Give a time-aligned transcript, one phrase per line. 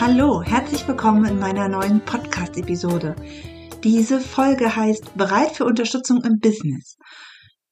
[0.00, 3.16] Hallo, herzlich willkommen in meiner neuen Podcast-Episode.
[3.82, 6.96] Diese Folge heißt Bereit für Unterstützung im Business.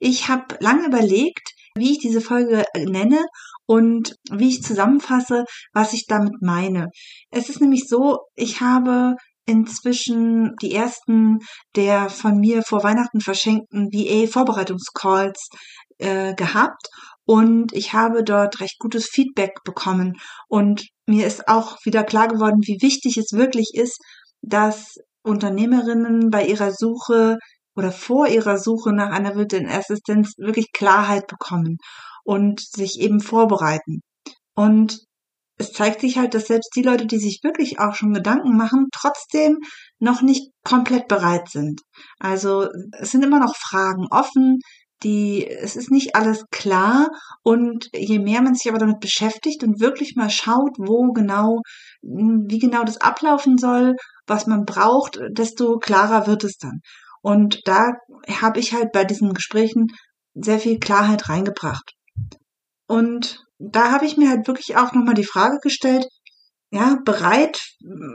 [0.00, 3.24] Ich habe lange überlegt, wie ich diese Folge nenne
[3.66, 6.88] und wie ich zusammenfasse, was ich damit meine.
[7.30, 9.14] Es ist nämlich so, ich habe
[9.46, 11.38] inzwischen die ersten
[11.77, 15.48] der von mir vor Weihnachten verschenkten VA-Vorbereitungscalls
[15.98, 16.88] äh, gehabt
[17.27, 20.14] und ich habe dort recht gutes Feedback bekommen
[20.48, 23.98] und mir ist auch wieder klar geworden, wie wichtig es wirklich ist,
[24.42, 27.36] dass Unternehmerinnen bei ihrer Suche
[27.74, 31.78] oder vor ihrer Suche nach einer virtuellen Assistenz wirklich Klarheit bekommen
[32.24, 34.00] und sich eben vorbereiten.
[34.55, 35.00] Und
[35.58, 38.86] es zeigt sich halt, dass selbst die Leute, die sich wirklich auch schon Gedanken machen,
[38.92, 39.58] trotzdem
[39.98, 41.80] noch nicht komplett bereit sind.
[42.18, 42.68] Also
[43.00, 44.58] es sind immer noch Fragen offen,
[45.02, 47.08] die, es ist nicht alles klar
[47.42, 51.61] und je mehr man sich aber damit beschäftigt und wirklich mal schaut, wo genau,
[52.02, 53.96] wie genau das ablaufen soll,
[54.27, 56.80] was man braucht, desto klarer wird es dann.
[57.23, 57.92] Und da
[58.40, 59.89] habe ich halt bei diesen Gesprächen
[60.34, 61.92] sehr viel Klarheit reingebracht.
[62.86, 66.07] Und da habe ich mir halt wirklich auch nochmal die Frage gestellt,
[66.70, 67.61] ja, bereit,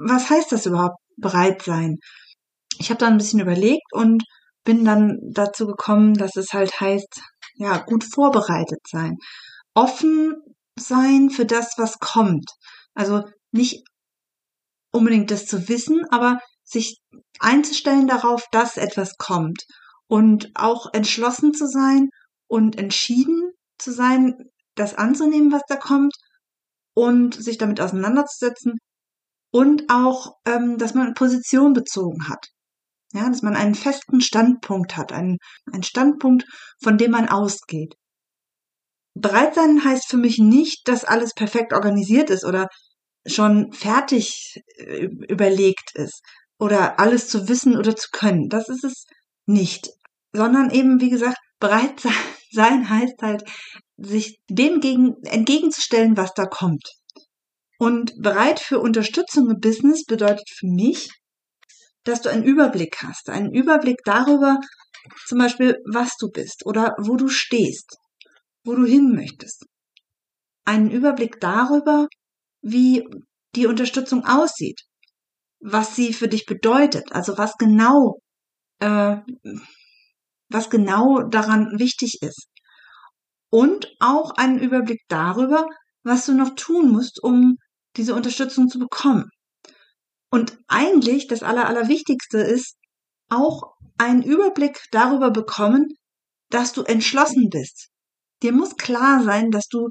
[0.07, 1.97] was heißt das überhaupt, bereit sein?
[2.79, 4.23] Ich habe da ein bisschen überlegt und
[4.63, 7.21] bin dann dazu gekommen, dass es halt heißt,
[7.55, 9.17] ja, gut vorbereitet sein.
[9.73, 10.35] Offen
[10.77, 12.49] sein für das, was kommt.
[12.93, 13.83] Also nicht
[14.91, 16.99] unbedingt das zu wissen, aber sich
[17.39, 19.63] einzustellen darauf, dass etwas kommt.
[20.07, 22.09] Und auch entschlossen zu sein
[22.47, 24.35] und entschieden zu sein,
[24.75, 26.13] das anzunehmen, was da kommt
[26.93, 28.77] und sich damit auseinanderzusetzen
[29.51, 32.47] und auch, ähm, dass man Position bezogen hat.
[33.13, 35.37] Ja, dass man einen festen Standpunkt hat, einen,
[35.71, 36.45] einen Standpunkt,
[36.81, 37.95] von dem man ausgeht.
[39.13, 42.67] Bereit sein heißt für mich nicht, dass alles perfekt organisiert ist oder
[43.27, 46.21] schon fertig äh, überlegt ist
[46.59, 48.47] oder alles zu wissen oder zu können.
[48.47, 49.05] Das ist es
[49.45, 49.89] nicht.
[50.33, 52.01] Sondern eben, wie gesagt, bereit
[52.51, 53.43] sein heißt halt,
[53.97, 56.93] sich dem gegen, entgegenzustellen, was da kommt.
[57.77, 61.09] Und bereit für Unterstützung im Business bedeutet für mich,
[62.03, 64.59] dass du einen Überblick hast, einen Überblick darüber,
[65.27, 67.97] zum Beispiel, was du bist oder wo du stehst,
[68.63, 69.65] wo du hin möchtest.
[70.65, 72.07] Einen Überblick darüber,
[72.61, 73.03] wie
[73.55, 74.81] die Unterstützung aussieht,
[75.59, 78.19] was sie für dich bedeutet, also was genau,
[78.79, 79.17] äh,
[80.49, 82.47] was genau daran wichtig ist.
[83.49, 85.65] Und auch einen Überblick darüber,
[86.03, 87.57] was du noch tun musst, um
[87.97, 89.29] diese Unterstützung zu bekommen.
[90.31, 92.77] Und eigentlich das Aller, Allerwichtigste ist
[93.29, 95.89] auch einen Überblick darüber bekommen,
[96.49, 97.89] dass du entschlossen bist.
[98.41, 99.89] Dir muss klar sein, dass du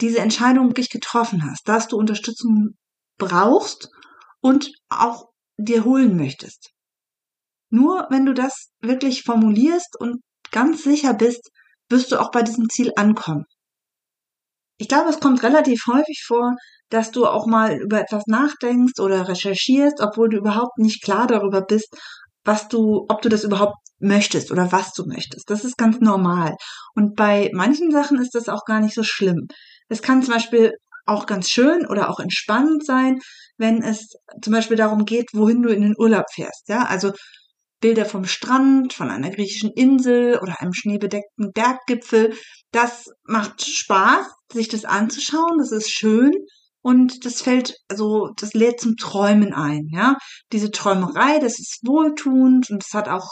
[0.00, 2.76] diese Entscheidung wirklich getroffen hast, dass du Unterstützung
[3.18, 3.88] brauchst
[4.40, 6.70] und auch dir holen möchtest.
[7.70, 11.50] Nur wenn du das wirklich formulierst und ganz sicher bist,
[11.88, 13.44] wirst du auch bei diesem Ziel ankommen.
[14.78, 16.54] Ich glaube, es kommt relativ häufig vor,
[16.88, 21.62] dass du auch mal über etwas nachdenkst oder recherchierst, obwohl du überhaupt nicht klar darüber
[21.62, 21.94] bist,
[22.44, 25.50] was du, ob du das überhaupt möchtest oder was du möchtest.
[25.50, 26.54] Das ist ganz normal.
[26.94, 29.48] Und bei manchen Sachen ist das auch gar nicht so schlimm.
[29.88, 30.72] Es kann zum Beispiel
[31.06, 33.18] auch ganz schön oder auch entspannend sein,
[33.56, 34.08] wenn es
[34.42, 36.68] zum Beispiel darum geht, wohin du in den Urlaub fährst.
[36.68, 37.12] Ja, also
[37.80, 42.34] Bilder vom Strand, von einer griechischen Insel oder einem schneebedeckten Berggipfel.
[42.72, 45.58] Das macht Spaß, sich das anzuschauen.
[45.58, 46.32] Das ist schön.
[46.80, 50.16] Und das fällt, also, das lädt zum Träumen ein, ja.
[50.52, 53.28] Diese Träumerei, das ist wohltuend und es hat auch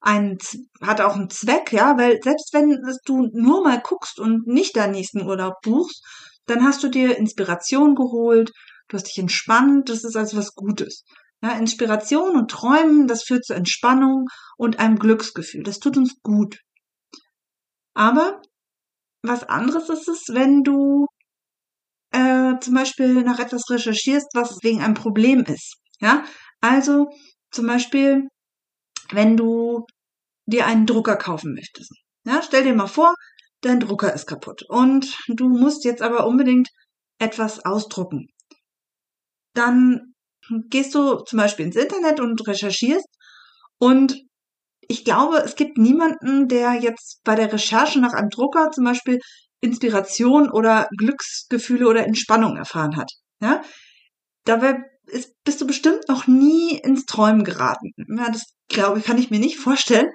[0.00, 0.38] einen,
[0.82, 4.92] hat auch einen Zweck, ja, weil selbst wenn du nur mal guckst und nicht deinen
[4.92, 6.04] nächsten Urlaub buchst,
[6.46, 8.50] dann hast du dir Inspiration geholt,
[8.88, 11.04] du hast dich entspannt, das ist also was Gutes.
[11.42, 14.26] Ja, Inspiration und Träumen, das führt zu Entspannung
[14.56, 15.62] und einem Glücksgefühl.
[15.62, 16.58] Das tut uns gut.
[17.94, 18.42] Aber
[19.22, 21.06] was anderes ist es, wenn du
[22.12, 25.76] äh, zum Beispiel nach etwas recherchierst, was wegen einem Problem ist.
[26.00, 26.24] Ja,
[26.60, 27.08] also
[27.50, 28.28] zum Beispiel,
[29.10, 29.84] wenn du
[30.46, 31.92] dir einen Drucker kaufen möchtest.
[32.24, 33.14] Ja, stell dir mal vor,
[33.60, 36.68] dein Drucker ist kaputt und du musst jetzt aber unbedingt
[37.18, 38.28] etwas ausdrucken.
[39.54, 40.14] Dann
[40.68, 43.06] gehst du zum Beispiel ins Internet und recherchierst
[43.78, 44.20] und
[44.90, 49.20] ich glaube, es gibt niemanden, der jetzt bei der Recherche nach einem Drucker zum Beispiel
[49.60, 53.08] Inspiration oder Glücksgefühle oder Entspannung erfahren hat.
[53.40, 53.62] Ja?
[54.44, 57.92] Dabei ist, bist du bestimmt noch nie ins Träumen geraten.
[58.16, 60.10] Ja, das glaube ich, kann ich mir nicht vorstellen.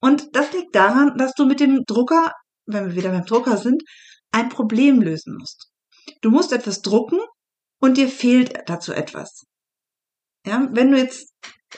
[0.00, 2.32] Und das liegt daran, dass du mit dem Drucker,
[2.66, 3.84] wenn wir wieder beim Drucker sind,
[4.32, 5.70] ein Problem lösen musst.
[6.22, 7.20] Du musst etwas drucken
[7.80, 9.44] und dir fehlt dazu etwas.
[10.44, 11.32] Ja, wenn du jetzt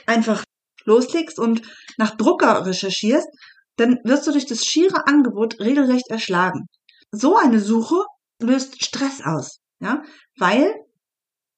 [0.06, 0.42] einfach
[0.84, 1.62] loslegst und
[1.96, 3.28] nach Drucker recherchierst,
[3.76, 6.66] dann wirst du durch das schiere Angebot regelrecht erschlagen.
[7.10, 8.04] So eine Suche
[8.40, 10.02] löst Stress aus, ja,
[10.38, 10.74] weil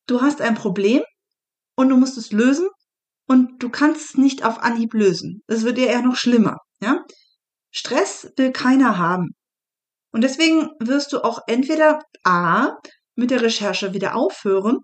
[0.06, 1.02] du hast ein Problem
[1.76, 2.68] und du musst es lösen
[3.26, 5.42] und du kannst es nicht auf Anhieb lösen.
[5.46, 7.04] Es wird dir eher noch schlimmer, ja.
[7.70, 9.34] Stress will keiner haben.
[10.12, 12.76] Und deswegen wirst du auch entweder A
[13.16, 14.78] mit der Recherche wieder aufhören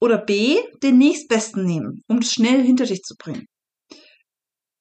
[0.00, 3.46] oder B den nächstbesten nehmen, um es schnell hinter dich zu bringen.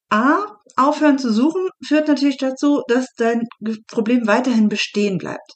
[0.10, 0.46] A,
[0.76, 3.44] aufhören zu suchen führt natürlich dazu, dass dein
[3.88, 5.54] Problem weiterhin bestehen bleibt.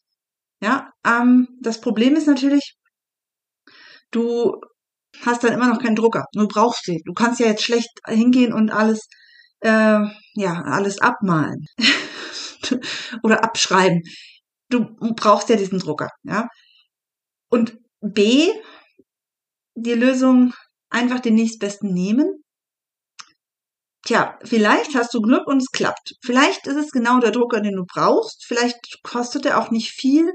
[0.61, 2.75] Ja, ähm, das Problem ist natürlich,
[4.11, 4.59] du
[5.21, 6.25] hast dann immer noch keinen Drucker.
[6.33, 6.99] Du brauchst den.
[7.05, 9.07] Du kannst ja jetzt schlecht hingehen und alles,
[9.61, 10.01] äh,
[10.33, 11.65] ja, alles abmalen
[13.23, 14.01] oder abschreiben.
[14.69, 14.85] Du
[15.15, 16.47] brauchst ja diesen Drucker, ja.
[17.49, 18.51] Und B,
[19.81, 20.53] die Lösung
[20.89, 22.43] einfach den nächstbesten nehmen.
[24.05, 26.13] Tja, vielleicht hast du Glück und es klappt.
[26.23, 28.45] Vielleicht ist es genau der Drucker, den du brauchst.
[28.45, 30.31] Vielleicht kostet er auch nicht viel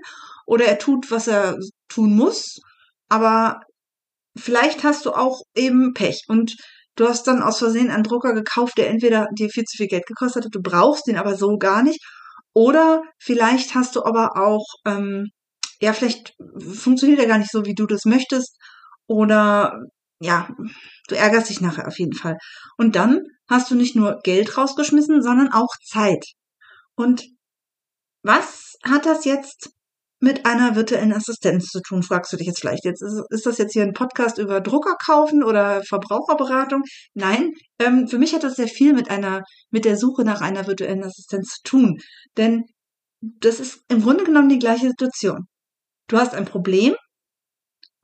[0.47, 1.57] oder er tut, was er
[1.89, 2.61] tun muss.
[3.09, 3.61] Aber
[4.37, 6.57] vielleicht hast du auch eben Pech und
[6.97, 10.07] du hast dann aus Versehen einen Drucker gekauft, der entweder dir viel zu viel Geld
[10.07, 12.01] gekostet hat, du brauchst den aber so gar nicht.
[12.53, 15.31] Oder vielleicht hast du aber auch, ähm,
[15.81, 18.57] ja, vielleicht funktioniert er gar nicht so, wie du das möchtest.
[19.07, 19.81] Oder
[20.21, 20.49] ja,
[21.09, 22.39] du ärgerst dich nachher auf jeden Fall.
[22.77, 26.25] Und dann hast du nicht nur Geld rausgeschmissen, sondern auch Zeit.
[26.97, 27.25] Und
[28.23, 29.71] was hat das jetzt
[30.21, 32.85] mit einer virtuellen Assistenz zu tun, fragst du dich jetzt vielleicht.
[32.85, 36.83] Jetzt ist, ist das jetzt hier ein Podcast über Drucker kaufen oder Verbraucherberatung?
[37.13, 40.67] Nein, ähm, für mich hat das sehr viel mit einer, mit der Suche nach einer
[40.67, 41.99] virtuellen Assistenz zu tun.
[42.39, 42.65] Denn
[43.21, 45.47] das ist im Grunde genommen die gleiche Situation.
[46.09, 46.95] Du hast ein Problem,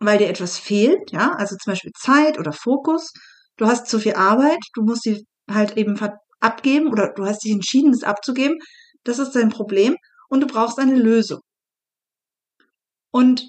[0.01, 3.13] weil dir etwas fehlt, ja, also zum Beispiel Zeit oder Fokus.
[3.57, 5.99] Du hast zu viel Arbeit, du musst sie halt eben
[6.41, 8.59] abgeben oder du hast dich entschieden, es abzugeben.
[9.05, 9.97] Das ist dein Problem
[10.29, 11.41] und du brauchst eine Lösung.
[13.13, 13.45] Und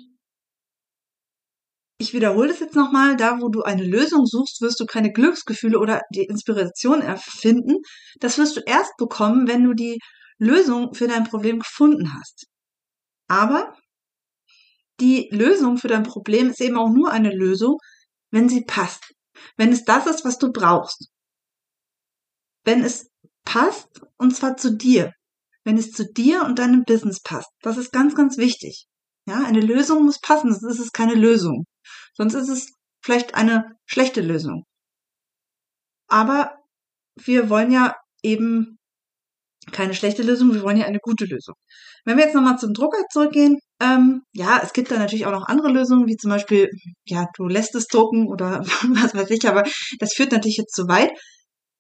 [1.98, 5.80] ich wiederhole das jetzt nochmal, da wo du eine Lösung suchst, wirst du keine Glücksgefühle
[5.80, 7.78] oder die Inspiration erfinden.
[8.20, 10.00] Das wirst du erst bekommen, wenn du die
[10.40, 12.48] Lösung für dein Problem gefunden hast.
[13.28, 13.74] Aber
[15.02, 17.78] die Lösung für dein Problem ist eben auch nur eine Lösung,
[18.32, 19.14] wenn sie passt.
[19.58, 21.10] Wenn es das ist, was du brauchst.
[22.64, 23.10] Wenn es
[23.44, 25.12] passt, und zwar zu dir.
[25.64, 27.50] Wenn es zu dir und deinem Business passt.
[27.62, 28.88] Das ist ganz, ganz wichtig.
[29.28, 31.66] Ja, eine Lösung muss passen, sonst ist es keine Lösung.
[32.16, 34.64] Sonst ist es vielleicht eine schlechte Lösung.
[36.08, 36.56] Aber
[37.16, 38.78] wir wollen ja eben
[39.72, 41.56] keine schlechte Lösung, wir wollen ja eine gute Lösung.
[42.04, 45.48] Wenn wir jetzt nochmal zum Drucker zurückgehen, ähm, ja, es gibt da natürlich auch noch
[45.48, 46.70] andere Lösungen, wie zum Beispiel,
[47.06, 48.60] ja, du lässt es drucken oder
[49.04, 49.64] was weiß ich, aber
[50.00, 51.12] das führt natürlich jetzt zu weit.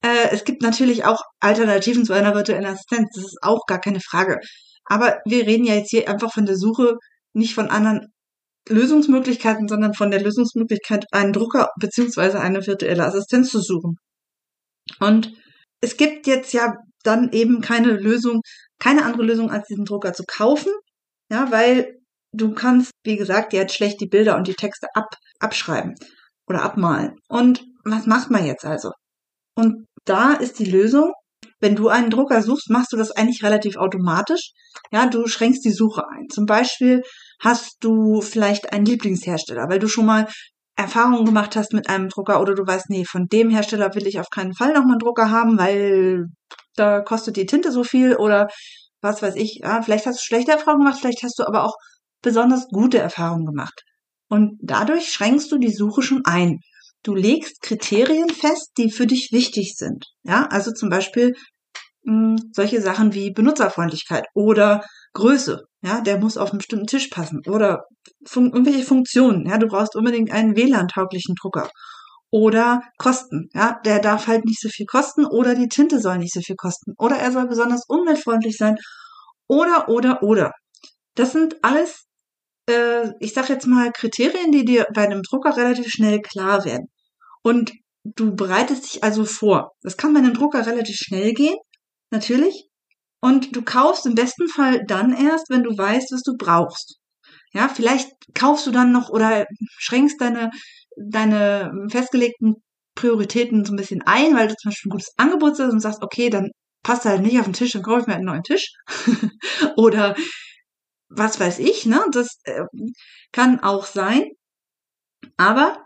[0.03, 3.99] Äh, es gibt natürlich auch Alternativen zu einer virtuellen Assistenz, das ist auch gar keine
[3.99, 4.39] Frage.
[4.85, 6.97] Aber wir reden ja jetzt hier einfach von der Suche
[7.33, 8.07] nicht von anderen
[8.69, 13.95] Lösungsmöglichkeiten, sondern von der Lösungsmöglichkeit, einen Drucker beziehungsweise eine virtuelle Assistenz zu suchen.
[14.99, 15.33] Und
[15.81, 18.41] es gibt jetzt ja dann eben keine Lösung,
[18.79, 20.71] keine andere Lösung, als diesen Drucker zu kaufen.
[21.29, 21.99] Ja, weil
[22.33, 25.95] du kannst, wie gesagt, jetzt schlecht die Bilder und die Texte ab, abschreiben
[26.47, 27.15] oder abmalen.
[27.27, 28.91] Und was macht man jetzt also?
[29.55, 31.13] Und da ist die Lösung,
[31.59, 34.51] wenn du einen Drucker suchst, machst du das eigentlich relativ automatisch.
[34.91, 36.27] Ja, du schränkst die Suche ein.
[36.29, 37.03] Zum Beispiel
[37.39, 40.27] hast du vielleicht einen Lieblingshersteller, weil du schon mal
[40.81, 44.19] Erfahrungen gemacht hast mit einem Drucker oder du weißt, nee, von dem Hersteller will ich
[44.19, 46.25] auf keinen Fall nochmal einen Drucker haben, weil
[46.75, 48.47] da kostet die Tinte so viel oder
[49.01, 49.59] was weiß ich.
[49.63, 51.75] Ja, vielleicht hast du schlechte Erfahrungen gemacht, vielleicht hast du aber auch
[52.21, 53.83] besonders gute Erfahrungen gemacht.
[54.29, 56.59] Und dadurch schränkst du die Suche schon ein.
[57.03, 60.05] Du legst Kriterien fest, die für dich wichtig sind.
[60.23, 61.33] Ja, also zum Beispiel
[62.05, 65.63] hm, solche Sachen wie Benutzerfreundlichkeit oder Größe.
[65.83, 67.85] Ja, der muss auf einen bestimmten Tisch passen oder
[68.25, 69.47] fun irgendwelche Funktionen.
[69.47, 71.69] Ja, du brauchst unbedingt einen WLAN-tauglichen Drucker
[72.31, 73.49] oder Kosten.
[73.53, 76.55] Ja, der darf halt nicht so viel kosten oder die Tinte soll nicht so viel
[76.55, 78.77] kosten oder er soll besonders umweltfreundlich sein
[79.47, 80.51] oder oder oder.
[81.15, 82.05] Das sind alles,
[82.69, 86.87] äh, ich sag jetzt mal Kriterien, die dir bei einem Drucker relativ schnell klar werden.
[87.43, 89.71] Und du bereitest dich also vor.
[89.81, 91.57] Das kann bei einem Drucker relativ schnell gehen,
[92.11, 92.67] natürlich.
[93.21, 96.97] Und du kaufst im besten Fall dann erst, wenn du weißt, was du brauchst.
[97.53, 99.45] Ja, vielleicht kaufst du dann noch oder
[99.77, 100.51] schränkst deine,
[100.97, 102.55] deine festgelegten
[102.95, 106.01] Prioritäten so ein bisschen ein, weil du zum Beispiel ein gutes Angebot hast und sagst,
[106.01, 106.49] okay, dann
[106.83, 108.73] passt halt nicht auf den Tisch, dann kaufe ich mir einen neuen Tisch.
[109.77, 110.15] oder
[111.09, 112.03] was weiß ich, ne?
[112.11, 112.63] Das äh,
[113.31, 114.31] kann auch sein.
[115.37, 115.85] Aber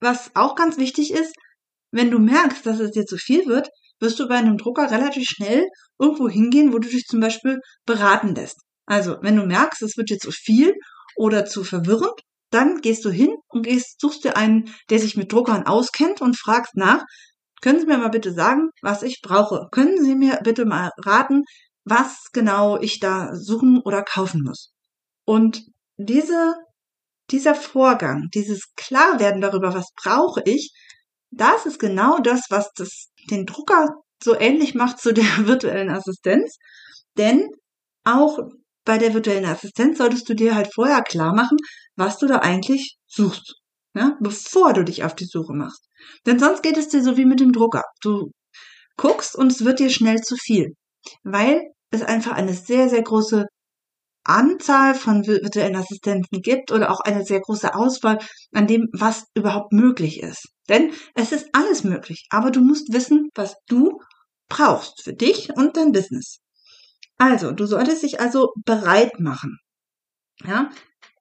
[0.00, 1.34] was auch ganz wichtig ist,
[1.90, 3.68] wenn du merkst, dass es dir zu viel wird,
[4.00, 5.66] wirst du bei einem Drucker relativ schnell
[5.98, 8.60] irgendwo hingehen, wo du dich zum Beispiel beraten lässt.
[8.86, 10.74] Also, wenn du merkst, es wird dir zu viel
[11.16, 15.32] oder zu verwirrend, dann gehst du hin und gehst, suchst dir einen, der sich mit
[15.32, 17.04] Druckern auskennt und fragst nach,
[17.60, 19.68] können Sie mir mal bitte sagen, was ich brauche?
[19.72, 21.42] Können Sie mir bitte mal raten,
[21.84, 24.72] was genau ich da suchen oder kaufen muss?
[25.24, 25.62] Und
[25.96, 26.54] diese,
[27.30, 30.72] dieser Vorgang, dieses Klarwerden darüber, was brauche ich,
[31.30, 33.90] das ist genau das, was das, den Drucker
[34.22, 36.56] so ähnlich macht zu der virtuellen Assistenz.
[37.18, 37.48] Denn
[38.04, 38.38] auch
[38.84, 41.58] bei der virtuellen Assistenz solltest du dir halt vorher klar machen,
[41.96, 43.56] was du da eigentlich suchst.
[43.94, 45.88] Ja, bevor du dich auf die Suche machst.
[46.26, 47.82] Denn sonst geht es dir so wie mit dem Drucker.
[48.02, 48.30] Du
[48.96, 50.74] guckst und es wird dir schnell zu viel.
[51.24, 53.46] Weil es einfach eine sehr, sehr große
[54.24, 58.18] Anzahl von virtuellen Assistenten gibt oder auch eine sehr große Auswahl
[58.52, 60.48] an dem, was überhaupt möglich ist.
[60.68, 64.00] Denn es ist alles möglich, aber du musst wissen, was du
[64.48, 66.40] brauchst für dich und dein Business.
[67.18, 69.58] Also, du solltest dich also bereit machen.
[70.44, 70.70] Ja,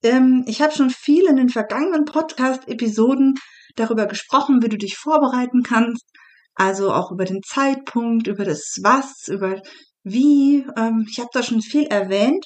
[0.04, 3.36] ähm, ich habe schon viel in den vergangenen Podcast-Episoden
[3.76, 6.06] darüber gesprochen, wie du dich vorbereiten kannst.
[6.54, 9.62] Also auch über den Zeitpunkt, über das Was, über
[10.04, 10.66] wie.
[10.78, 12.46] Ähm, ich habe da schon viel erwähnt.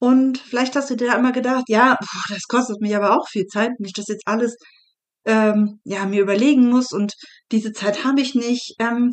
[0.00, 3.28] Und vielleicht hast du dir da immer gedacht, ja, boah, das kostet mich aber auch
[3.28, 4.56] viel Zeit, wenn ich das jetzt alles
[5.28, 7.12] ähm, ja mir überlegen muss und
[7.52, 8.74] diese Zeit habe ich nicht.
[8.80, 9.12] Ähm,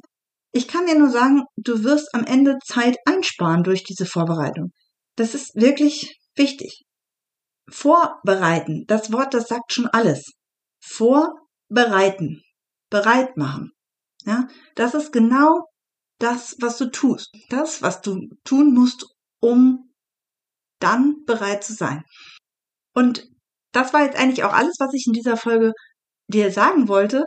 [0.51, 4.71] ich kann dir nur sagen, du wirst am Ende Zeit einsparen durch diese Vorbereitung.
[5.17, 6.83] Das ist wirklich wichtig.
[7.69, 10.31] Vorbereiten, das Wort, das sagt schon alles.
[10.81, 12.41] Vorbereiten,
[12.89, 13.71] bereit machen.
[14.23, 15.65] Ja, das ist genau
[16.19, 17.29] das, was du tust.
[17.49, 19.05] Das, was du tun musst,
[19.41, 19.91] um
[20.79, 22.03] dann bereit zu sein.
[22.93, 23.27] Und
[23.73, 25.73] das war jetzt eigentlich auch alles, was ich in dieser Folge
[26.27, 27.25] dir sagen wollte.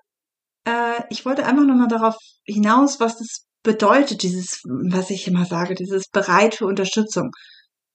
[0.64, 5.75] Äh, ich wollte einfach nochmal darauf hinaus, was das bedeutet, dieses, was ich immer sage,
[5.75, 7.31] dieses bereit für Unterstützung.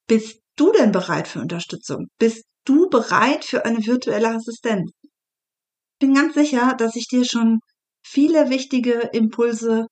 [0.07, 2.07] Bist du denn bereit für Unterstützung?
[2.19, 4.91] Bist du bereit für eine virtuelle Assistenz?
[5.03, 7.59] Ich bin ganz sicher, dass ich dir schon
[8.05, 9.87] viele wichtige Impulse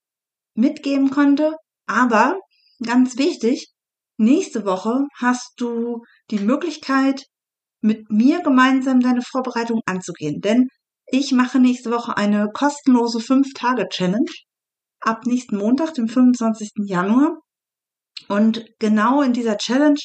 [0.56, 1.56] mitgeben konnte,
[1.88, 2.38] aber
[2.84, 3.72] ganz wichtig,
[4.22, 7.25] Nächste Woche hast du die Möglichkeit,
[7.82, 10.41] mit mir gemeinsam deine Vorbereitung anzugehen.
[10.41, 10.68] Denn
[11.12, 14.32] ich mache nächste Woche eine kostenlose 5-Tage-Challenge
[15.01, 16.72] ab nächsten Montag, dem 25.
[16.86, 17.38] Januar.
[18.27, 20.00] Und genau in dieser Challenge,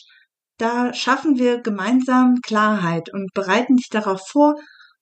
[0.59, 4.55] da schaffen wir gemeinsam Klarheit und bereiten dich darauf vor,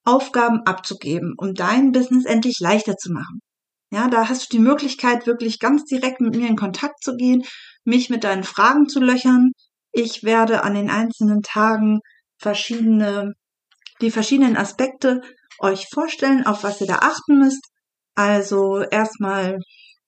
[0.05, 3.41] Aufgaben abzugeben, um dein Business endlich leichter zu machen.
[3.91, 7.45] Ja, da hast du die Möglichkeit, wirklich ganz direkt mit mir in Kontakt zu gehen,
[7.85, 9.53] mich mit deinen Fragen zu löchern.
[9.93, 12.01] Ich werde an den einzelnen Tagen
[12.37, 13.33] verschiedene,
[14.01, 15.23] die verschiedenen Aspekte
[15.61, 17.65] euch vorstellen, auf was ihr da achten müsst.
[18.15, 19.59] Also erstmal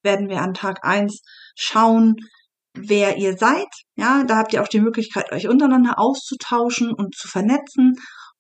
[0.03, 1.23] werden wir an Tag eins
[1.57, 2.17] schauen,
[2.75, 3.69] wer ihr seid.
[3.97, 7.95] Ja, da habt ihr auch die Möglichkeit, euch untereinander auszutauschen und zu vernetzen.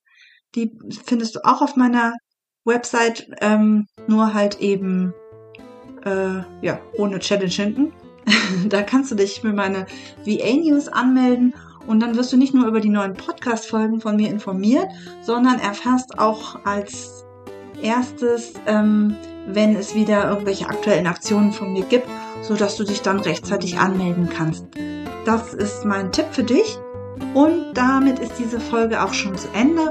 [0.54, 0.72] Die
[1.04, 2.14] findest du auch auf meiner
[2.64, 5.14] Website, ähm, nur halt eben
[6.04, 7.92] äh, ja ohne Challenge hinten.
[8.68, 9.86] da kannst du dich für meine
[10.24, 11.54] VA News anmelden
[11.88, 14.86] und dann wirst du nicht nur über die neuen Podcast-Folgen von mir informiert,
[15.22, 17.24] sondern erfährst auch als
[17.82, 19.16] erstes, ähm,
[19.46, 22.06] wenn es wieder irgendwelche aktuellen Aktionen von mir gibt,
[22.42, 24.66] so dass du dich dann rechtzeitig anmelden kannst.
[25.24, 26.78] Das ist mein Tipp für dich.
[27.34, 29.90] Und damit ist diese Folge auch schon zu Ende.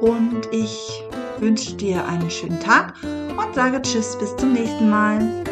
[0.00, 1.02] Und ich
[1.38, 5.47] wünsche dir einen schönen Tag und sage Tschüss bis zum nächsten Mal.